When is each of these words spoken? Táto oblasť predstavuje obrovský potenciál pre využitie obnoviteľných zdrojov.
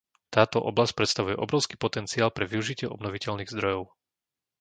Táto 0.35 0.57
oblasť 0.69 0.93
predstavuje 0.99 1.37
obrovský 1.45 1.75
potenciál 1.85 2.29
pre 2.35 2.49
využitie 2.53 2.87
obnoviteľných 2.95 3.51
zdrojov. 3.53 3.83